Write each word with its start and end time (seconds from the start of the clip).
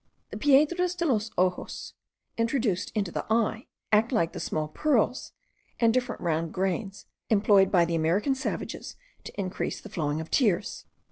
The 0.31 0.37
piedras 0.37 0.95
de 0.95 1.05
los 1.05 1.29
ojos, 1.37 1.93
introduced 2.35 2.91
into 2.95 3.11
the 3.11 3.23
eye, 3.31 3.67
act 3.91 4.11
like 4.11 4.33
the 4.33 4.39
small 4.39 4.67
pearls, 4.67 5.31
and 5.79 5.93
different 5.93 6.23
round 6.23 6.51
grains 6.51 7.05
employed 7.29 7.71
by 7.71 7.85
the 7.85 7.93
American 7.93 8.33
savages 8.33 8.95
to 9.25 9.39
increase 9.39 9.79
the 9.79 9.89
flowing 9.89 10.19
of 10.19 10.31
tears. 10.31 10.85